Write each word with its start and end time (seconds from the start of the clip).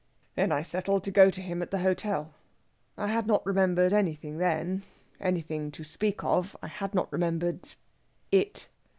Then 0.33 0.51
I 0.51 0.63
settled 0.63 1.03
to 1.03 1.11
go 1.11 1.29
to 1.29 1.43
him 1.43 1.61
at 1.61 1.69
the 1.69 1.77
hotel. 1.77 2.33
I 2.97 3.09
had 3.09 3.27
not 3.27 3.45
remembered 3.45 3.93
anything 3.93 4.39
then 4.39 4.81
anything 5.19 5.69
to 5.73 5.83
speak 5.83 6.23
of 6.23 6.57
I 6.63 6.67
had 6.69 6.95
not 6.95 7.13
remembered 7.13 7.75
IT. 8.31 8.67